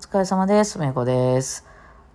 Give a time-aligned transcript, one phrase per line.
[0.00, 0.78] 疲れ様です。
[0.78, 1.66] めいこです。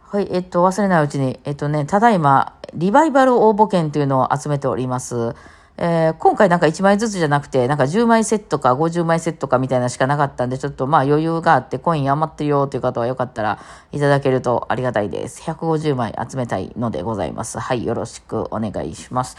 [0.02, 5.36] はい、えっと、忘れないうちに、えっとね、ただいま、リバイバル応募券というのを集めております。
[5.78, 13.60] えー今回なんか1枚ずつじゃなくて、なんか10枚セットか50枚セットかみたいなしかなかったんで、ちょっとまあ余裕があって、コイン余ってるよという方はよかったら
[13.92, 15.42] いただけるとありがたいです。
[15.42, 17.60] 150枚集めたいのでございます。
[17.60, 19.36] はい、よろしくお願いします。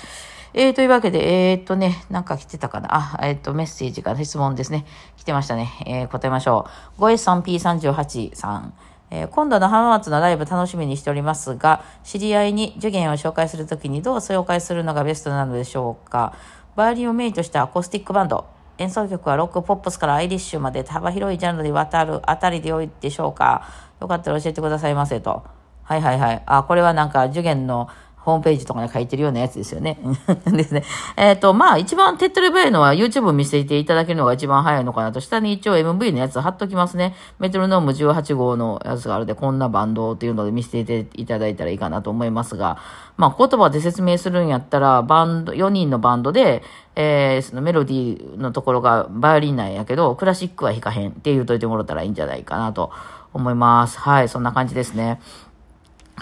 [0.53, 2.89] えー、というわけで、えー、っとね、なんか来てたかな？
[2.91, 4.87] あ、えー、っと、メッセージから質問ですね。
[5.17, 5.71] 来てましたね。
[5.87, 6.67] えー、答えましょ
[6.99, 7.03] う。
[7.03, 8.75] 5S3P38 さん。
[9.11, 16.35] えー今度の浜松のライブ楽しみにしておりますが、知り合いに受験を紹介するときにどう紹介するのがベストなのでしょうか。
[16.75, 18.47] バイオリンをメインとしたアコースティックバンド。
[18.79, 23.67] 演奏曲はロック、ポップスからアイリッシュまで幅広いジャンルにわたるあたりで良いでしょうか。
[24.01, 25.45] よかったら教えてくださいませと。
[25.83, 26.43] はいはいはい。
[26.45, 27.89] あ、これはなんか受験の
[28.27, 30.01] ホームページとかに書いてるようなやつですよね。
[30.51, 30.83] ですね。
[31.17, 35.21] えっ、と、まあ、一番手っ取り早いのは YouTube 見せていただけるのが一番早いのかなと。
[35.21, 37.15] 下に一応 MV のやつ貼っときますね。
[37.39, 42.79] メトロノーム18号のやつがあるで、こんなバンドっていうので見せていただいたらいいかなと思いますが、
[43.17, 46.65] まあ、言葉で説明するんやったら、バンド、4人のバンドで、
[46.97, 52.91] えー、そのメロディーのところがバイオリンなんやけど、クラシックは弾かへんって言うといてもらったらいいんじゃないかなと
[53.33, 54.01] 思います。
[54.01, 55.21] はい、そんな感じですね。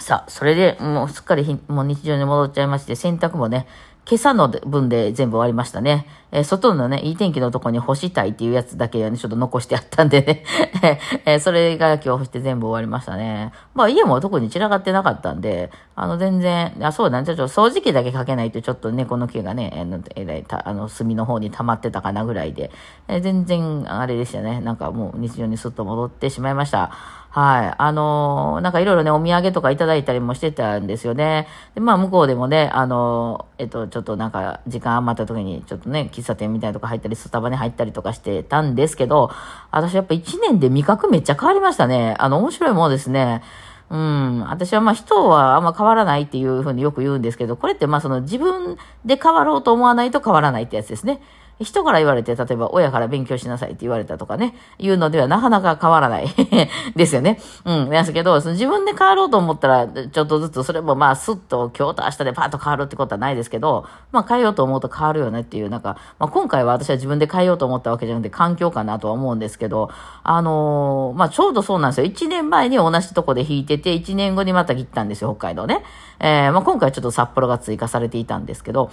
[0.00, 3.66] さあ、それで、もうすっかりひもう日常に戻っちゃいまして、洗濯もね、
[4.06, 6.06] 今朝の分で全部終わりましたね。
[6.30, 10.44] えー外のね、いい天気のとこに干したいっていうやつだけはね、ちょっと残してあったんでね。
[11.24, 13.52] えーそれが今日干して全部終わりましたね。
[13.72, 22.72] まあ家も特に散らかってなかったんで、あの全然、あ、そうだね、ちょっと掃除機だけかけないとちょっと猫の毛がね、あの、えらいた、あの、隅の方に溜まってたかなぐらいで、
[23.08, 24.60] えー全然、あれでしたね。
[24.60, 26.90] なんかもう日常にすっと戻ってしまいました。
[27.34, 27.74] はい。
[27.78, 31.48] あのーなんかいろいろね、お土産とかいただいたりもしてたんですよね。
[31.74, 39.32] で、まあ、向こうでもね、あのーえっと、ちょっとなんか、時間余った時に、ちょっとね、喫茶店みたいなとこ入ったり、スタバに入ったりとかしてたんですけど、
[39.72, 42.14] 私やっぱ一年で味覚めっちゃ変わりましたね。
[42.20, 43.42] あの、面白いものですね。
[43.90, 44.44] うん。
[44.48, 51.20] 私はまあ人はあんま変わらないっていうふうによく言うんですけど、これってまあその自分で変わろうと思わないと変わらないってやつですね。
[51.60, 56.26] 人から言われて、例えば親から勉強しなさいって言われたとかね、言うのではなかなか変わらない
[56.96, 57.38] ですよね。
[57.64, 57.90] うん。
[57.90, 69.90] ですけど、その自分で変わろうと思ったら、ちょっとずつ、それもまあ、スッと今日と明日でパッと変わるってことはないですけど、まあ変えようと思うと変わるよねっていう、なんか、まあ今回は私は自分で変えようと思ったわけじゃなくて、環境かなとは思うんですけど、
[70.24, 72.06] あのーまあちょうどそうなんですよ。
[72.06, 75.84] 1年前に同じとこで弾いてて、1年後にまた切ったんですよ、北海道ね。
[76.18, 78.90] えー、まあ今回はちょっと札幌が追加されていたんですけど、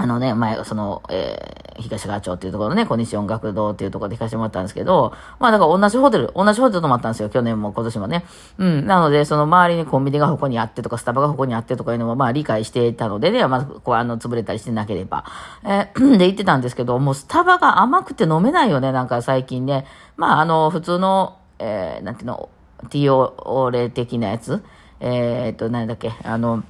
[0.00, 8.24] あのね、前、その、えー、東川町っていうところのね、小西音楽堂っていうところで行かせてもらったんですけど、まあだから同じホテル、同じホテル泊まったんですよ、去年も今年もね。
[8.58, 8.86] うん。
[8.86, 15.24] なので、その周りにコンビニがここにあってとか、スタバがここにあってとかいうのも、まあ理解していたのでね、まず、こう、あの、潰れたりしてなければ。
[15.64, 19.84] えー で、行ってたんですけど、もうスタバが甘くて飲めないよね、なんか最近ね。
[20.16, 22.48] まあ、あの、普通の、えー、なんていうの、
[22.90, 24.62] ティオーレ的なやつ。
[25.00, 26.62] えー、っと、なんだっけ、あの、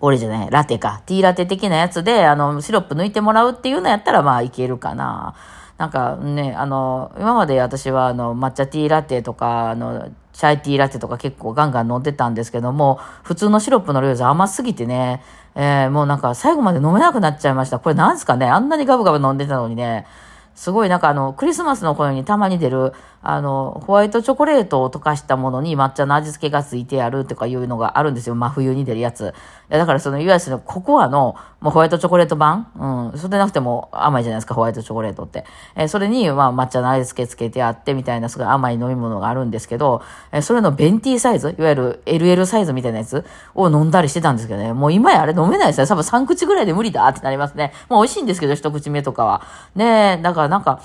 [0.00, 1.02] 俺じゃない、ラテか。
[1.06, 5.34] ティーラテ的なやつで、あの、シロップ抜いてもらうっていうのやったら、まあ、いけるかな。
[5.76, 15.22] なんかね、あの、今まで私は、あの、抹茶ティーラテとか、あの、チャイティーラテとか結構ガンガン飲んでたんですけども、普通のシロップの量じゃ甘すぎてね、
[15.54, 17.78] えーもうなんか最後まで飲めなくなっちゃいました。
[17.78, 20.06] これなんすかねあんなにガブガブ飲んでたのにね、
[20.54, 28.34] すごいなんかあの、クリスマスの頃にたまに出る、あの、ホワイトチョコレートを溶かしたものに抹茶の味付けがついてあるとかいうのがあるんですよ。
[28.34, 29.34] 真冬に出るやつ。
[29.70, 32.72] いや、だからその、いわゆるその、ココアの、もうホワイトチョコレート版？
[33.12, 33.18] うん。
[33.18, 35.44] それでなくても甘いじゃないですか、ホワイトチョコレートって。
[35.76, 40.00] えーそれに、まあ、抹茶の味付けつけてあってみたいな、すごい甘い飲み物があるんですけど、
[40.32, 43.26] えーそれのベンティーサイズ、いわゆる LL サイズみたいなやつ？
[43.54, 44.72] を飲んだりしてたんですけどね。
[44.72, 45.86] もう今やあれ飲めないですよ。
[45.86, 47.74] 多分3口ぐらいで無理だってなりますね。
[47.90, 49.42] もう美味しいんですけど、一口目とかは。
[49.74, 50.80] ねえ、だからなんか、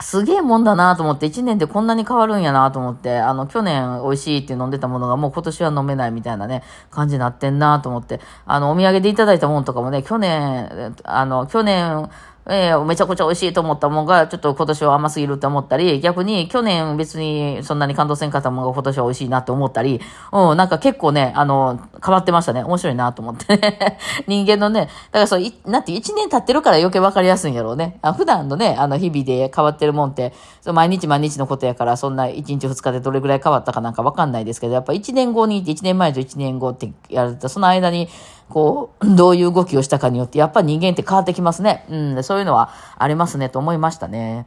[0.00, 12.10] すげえもんだなと思って、一年でこんなに変わるんやなと思って、あの、去年美味しいって飲んでたものがもう今年は飲めないみたいなね、感じになってんなと思って、あの、お土産でいただいたものとかもね、去年、あの、去年、
[12.48, 20.00] えーめちゃくちゃ美味しいと思ったものが、ちょっと今年は甘すぎるって思ったり、逆に去年別にそんなに感動せんかったものが今年は美味しいなって思ったり、
[20.32, 22.62] うん、なんか結構ね、あの、変わってましたね。
[22.62, 23.98] 面白いなと思ってね。
[24.28, 27.98] 人間のね、だからそう、いなんて一年経ってるから余計わかりやすいんやろうね。
[28.02, 38.08] あ普段のね、あの日々で変わってるもんって、そ毎日毎日のことやから、そんな一日二日でどれぐらい変わったかなんかわかんないですけど、やっぱ一年後にって一年前と一年後ってやると、その間に、
[38.48, 41.84] こう、どういう動きをしたかによって、やっぱ人間って変わってきますね。
[41.90, 44.46] うん、そういうのはありますねと思いましたね。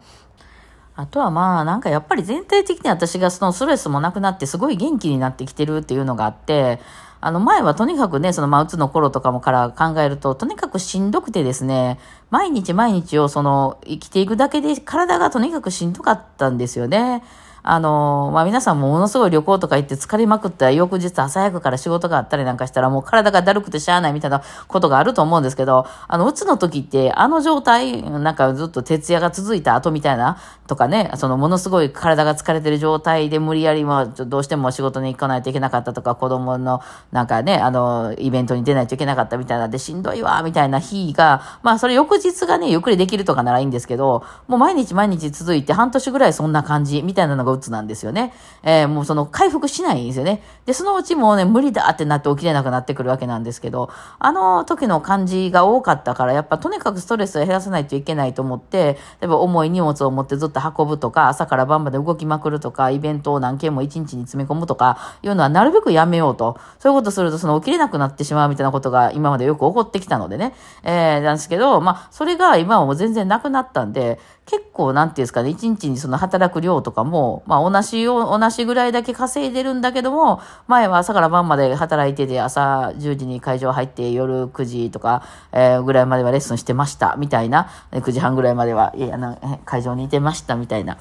[0.95, 6.81] あとはまあなんかやっぱり全体的に私がそのストレスもなくなってすごい元気になってきてるっていうのがあって、
[7.21, 11.99] あの前はとにかくね、そのまあうつの頃とかもから考えると、とにかくしんどくてですね、
[12.29, 17.23] 毎日毎日をその生きていくだけで体がとにかくしんどかったんですよね。
[17.63, 36.81] あの、まあ、皆さんもものすごい旅行とか行って疲れまくった翌日朝早くから仕事があったりなんかしたらもう体がだるくてしゃあないみたいなことがあると思うんですけど、あの、うつの時ってあの状態、なんかずっと徹夜が続いた後みたいなとかね、そのものすごい体が疲れてる状態で無理やりもどうしても仕事に行かないといけなかったとか、子供の
[37.11, 48.33] なんかね、あの、イベントに出ないといけなかったみたいなでしんどいわ、みたいな日が、まあそれ翌日がね、ゆっくりできるとかならいいんですけど、もう毎日毎日続いて半年ぐらいそんな感じみたいなのがつなんですよね。
[48.63, 50.41] えー、もうその回復しないんですよね。
[50.65, 66.57] で、そのうちもうね、無理だってなって起きれなくなってくるわけなんですけど、あの時の感じが多かったから、やっぱとにかくストレスを減らさないといけないと思って、例えば重い荷物を持ってずっと運ぶとか、朝から晩まで動きまくるとか、イベントを何件も一日に詰め込むとか、いうのはなるべくやめようと。
[66.79, 70.53] そういうことすると、その起きれなくなってしまうみたいなことが今までよく起こってきたのでね。
[70.83, 74.19] えー、なんですけど、まあ、それが今はもう全然なくなったんで、
[74.49, 89.19] 結構、なんていうんですかね、一日にその働く量とかも、まあ、同じよう、同じぐらいだけ稼いでるんだけども、前は朝から晩まで働いてて、朝10時に会場入って、夜9時とか、えー、ぐらいまではレッスンしてました、みたいな、9時半ぐらいまでは、いや、
[89.65, 90.97] 会場にいてました、みたいな。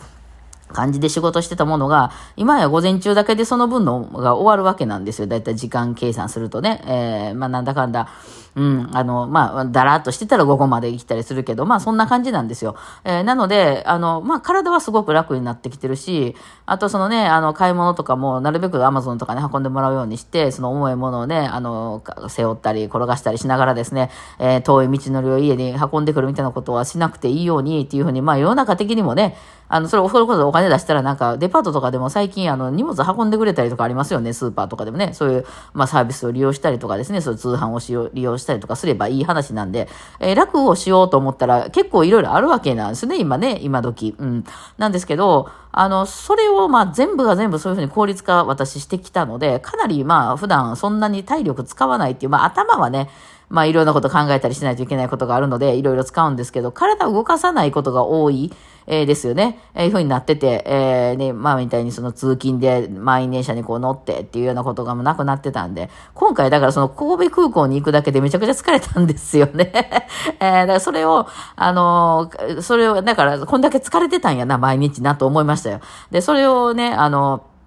[0.72, 5.26] 感じで仕事してたものが、今や午前中だけでその分のが終わるわけなんですよ。
[5.26, 6.82] だいたい時間計算するとね。
[6.84, 8.08] えー、まあなんだかんだ、
[8.58, 12.74] うん、あの、まあ、だらっとしてたら午後まで来たりするけど、まあそんな感じなんですよ。
[13.04, 16.34] えー、なので、あの、まあ体はすごく楽になってきてるし、
[16.66, 24.10] あとそのね、あの、買い物とかもなるべくアマゾンとかね、運んでもらうようにして、その重いものをね、あの、背負ったり転がしたりしながらですね、
[24.40, 29.36] えー、遠い道のりを家に運んでくるみたいなことはしなくていいようにっていうふうに、まあ世の中的にもね、
[29.68, 35.10] あの、それ、それこそお金出したらなんか、デパートとかでも最近、あの、荷物運んでくれたりとかありますよね、スーパーとかでもね。
[35.12, 44.16] そういう、まあ、サービスを利用したりとかですね、そういう通販をしよ利用したたりとかすればいい話なんで、えー、楽をしようと思ったら、結構いろいろあるわけなんですね、今ね、今時。
[44.18, 44.44] うん。
[44.76, 53.08] なんですけど、あの、それを、まあ、全部が全部そういうふうに効率化私してきたので、かなり、まあ、普段そんなに体力使わないっていう、まあ、頭はね、
[53.48, 58.52] まあいろんなこと考えたりしないといけないことがあるので、いろいろ使うんですけど、体を動かさないことが多い、
[58.90, 59.58] えー、ですよね。
[59.74, 69.70] えー、いうふうになってて、えー、ね、まあみたいにその通勤で満員電車にこう乗ってっていうようなことがもなくなってたんで、今回だからその神戸空港に行くだけでめちゃくちゃ疲れたんですよね。
[70.40, 75.80] えー、だからそれを、あのー、それを、だからこんだけ疲れてたんやな、毎日なと思いましたよ。
[76.10, 77.57] で、それをね、あのー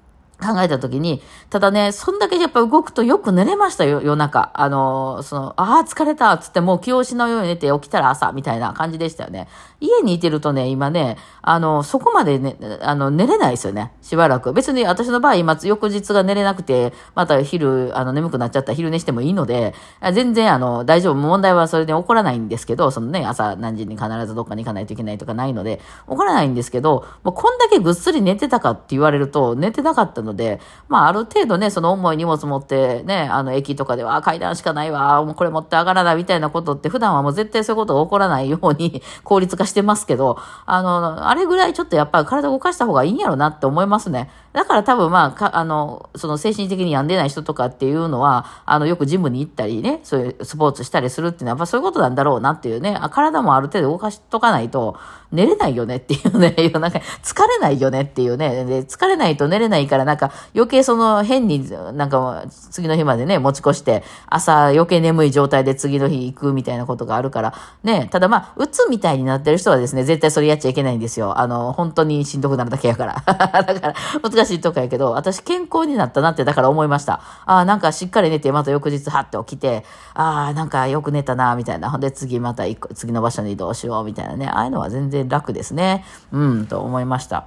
[0.42, 4.52] 考えたときに、ただね、そんだけやっぱ動くとよく寝れましたよ、夜中。
[4.54, 9.48] あの、その、ああ、疲れた、つってもう気を失うように寝て起きたら朝、みたいな感じでしたよね。
[9.80, 13.94] 家にいてるとね、今ね、あの、そこまでね、あの、寝れないですよね。
[14.02, 14.54] しばらく。
[14.54, 19.74] 別に私の場合、今、翌日が寝れなくて、また昼、あの、眠くなっちゃったら昼寝してもいいので、
[20.14, 21.16] 全然、あの、大丈夫。
[21.16, 25.78] 問題はそれで起こらないんですけど、そのね、朝何時に必ずどっかに行かないといけないとかないので、
[26.10, 44.30] 起こらないんですけど、もうこんだけぐっすり寝てたかって言われると、寝てなかったので、まあ、ある程度ね、その重い荷物持ってね、あの、駅とかでは、階段しかないわ、もうこれ持って上がらないみたいなことって、普段はもう絶対そういうことが起こらないように 効率化してますけど、あの、あれぐらいちょっとやっぱり体動かした方がいいんやろなって思いますね。
[44.54, 54.98] だから多分まあ、か、あの、その精神的に病んでない人とかっていうのは、あの、よくジムに行ったりね、そういうスポーツしたりするっていうのは、やっぱそういうことなんだろうなっていうね、体もある程度動かしとかないと、
[55.32, 60.21] 寝れないよねっていうね、 なんか疲れないよねっていうね、で、疲れないと寝れないからなんか
[60.54, 71.40] 余計その変になんか次の日までね、持ち越して、朝余計眠い状態で次の日行くみたいなことがあるから、ね、ただまあ、うつみたいになってる人はですね、絶対それやっちゃいけないんですよ。
[71.40, 73.24] あの、本当にしんどくなるだけやから。
[73.26, 77.22] だから、難しいとこやけど、私健康になったなってだから思いました。
[77.46, 81.90] ああ、なんかしっかり寝て、また翌日はって起きて、ああ、なんかよく寝たな、みたいな。
[81.90, 82.64] ほんで次また
[82.94, 84.48] 次の場所に移動しよう、みたいなね。
[84.48, 86.06] ああいうのは全然楽ですね。
[86.32, 87.46] うん、と思いました。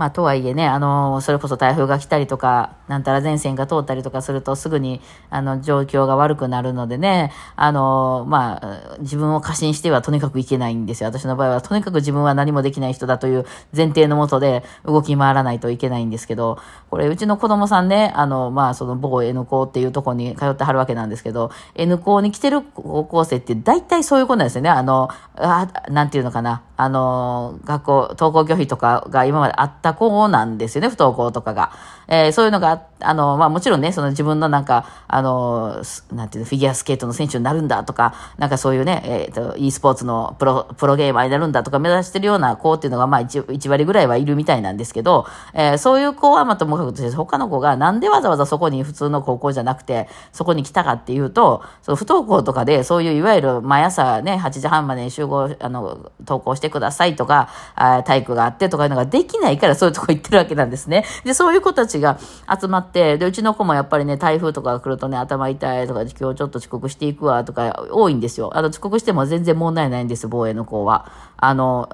[0.00, 11.10] まあ、とはいえね、あの、それこそ台風が来たりとか、なんたら前線が通ったりとかすると、すぐに、あの、状況が悪くなるのでね、あの、まあ、自分を過信してはとにかくいけないんですよ。
[11.10, 13.44] 私の場合は、とにかく自分は何もできない人だという
[13.76, 16.56] 前提のもとで動き回らないといけないんですけど、
[16.88, 24.70] これ、うちの子供さんね、あの、まあ、その某 N 校っていうとこに通ってはるわけなんですけど、N 校に来てる高校生って大体そういう子なんですよね。
[24.70, 26.62] あの、あなんていうのかな。
[26.82, 31.72] あの、学校、登校拒否とかが今まであった子なんですよね、不登校とかが。
[32.08, 61.04] えー、そういうのがあっあの、まあもちろんね、その自分のなんか、あの、なんていうの、フィギュアスケートの選手になるんだとか、なんかそういうね、えっ、ー、と、e スポーツのプロ、プロゲーマーになるんだとか目指してるような子っていうのが、まあ 1, 1割ぐらいはいるみたいなんですけど、えー、そういう子はまたもかくとして、他の子がなんでわざわざそこに普通の高校じゃなくて、そこに来たかっていうと、その不登校とかで、そういういわゆる毎朝ね、8時半までに集合、あの、登校してくださいとか、あ体育があってとかいうのができないからそういうとこ行ってるわけなんですね。
[61.24, 62.18] で、そういう子たちが
[62.60, 68.50] 集まって、で、うちの子もやっぱりね、台風とか来るとね、頭痛いとか、今日ちょっと遅刻していくわとか多いんですよ。
[68.56, 71.10] あの、遅刻しても全然問題ないんです、防衛の子は。
[71.36, 71.88] あの、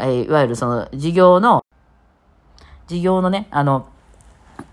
[0.00, 1.64] いわゆるその、授業の、
[2.86, 3.86] 授業のね、あの、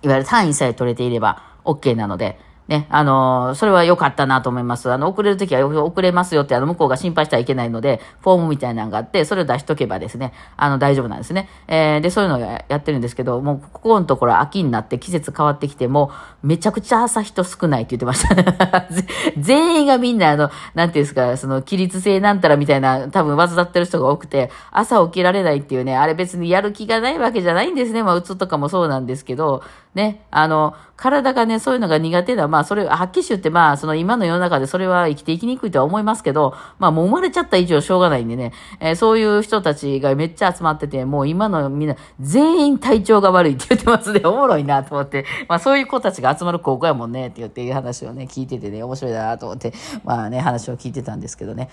[0.02, 4.92] いわゆる単位さえ取れていれば OK なので、ね、あの、それは良かったなと思います。
[4.92, 11.48] あの、遅れるときは遅れますよって、あの、向こうが心配してはいけないので、フォームみたいなのがあって、それを出しとけばですね、あの、大丈夫なんですね。
[11.68, 16.12] えー、で、そういうのをやってるんですけど、もう、ここのところ秋になって季節変わってきても、
[16.44, 18.36] めちゃくちゃ朝人少ないって言ってました。
[18.36, 18.46] ね
[19.40, 28.04] 全員がみんな、あの、なんていうんですか、その、起立性なんたらみたいな、多分、患ってる人が多くて、朝起きられないっていうね、あれ別にやる気がないわけじゃないんですね。
[28.04, 29.64] まあ、うつとかもそうなんですけど、
[29.96, 44.22] ね、あの、体がね、そういうのが苦手な、まあ、まあそれ、はっきり言って、まあ、その今の世の中でそれは生きていきにくいとは思いますけど、まあ、もう生まれちゃった以上しょうがないんでね、えー、そういう人たちがめっちゃ集まってて、もう今のみんな、全員体調が悪いって言ってますね。
[44.26, 49.72] おもろいなと思って、まあ、そういう子たちが集まる高校やもんね、って言っていう話をね、聞いててね、面白いなと思って、
[50.04, 51.70] まあね、話を聞いてたんですけどね。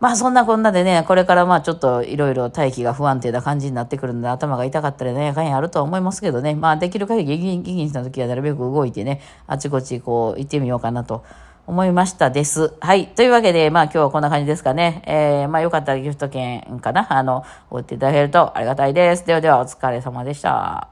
[0.00, 11.22] まあそんなこんなでね、これからまあちょっといろいろ大気が不安定な感じになってくるので頭が痛かったりね、かんやあるとは思いますけどね、まあできる限りギンギンした時はなるべく動いてね、あちこちこう行ってみようかなと
[11.66, 12.72] 思いましたです。
[12.80, 13.08] はい。
[13.08, 15.02] というわけで、まあ今日はこんな感じですかね。
[15.06, 17.06] えー、まあよかったらギフト券かな。
[17.12, 19.26] あの、おっていただけるとありがたいです。
[19.26, 20.89] ではではお疲れ様でした。